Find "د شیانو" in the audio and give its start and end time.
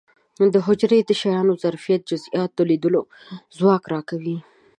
1.03-1.53